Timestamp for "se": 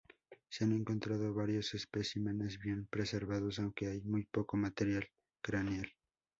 0.49-0.63